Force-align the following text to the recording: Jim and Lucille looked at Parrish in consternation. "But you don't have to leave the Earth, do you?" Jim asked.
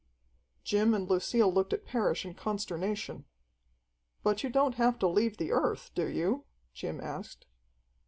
Jim 0.63 0.95
and 0.95 1.07
Lucille 1.11 1.53
looked 1.53 1.73
at 1.73 1.85
Parrish 1.85 2.25
in 2.25 2.33
consternation. 2.33 3.25
"But 4.23 4.43
you 4.43 4.49
don't 4.49 4.73
have 4.73 4.97
to 4.97 5.07
leave 5.07 5.37
the 5.37 5.51
Earth, 5.51 5.91
do 5.93 6.07
you?" 6.07 6.45
Jim 6.73 6.99
asked. 6.99 7.45